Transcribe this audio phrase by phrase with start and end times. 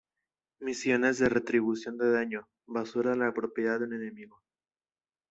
[0.59, 4.41] Misiones de Retribución de Daño: Basura en la propiedad de un enemigo.